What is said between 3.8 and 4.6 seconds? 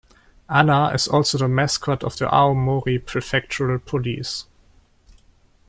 police.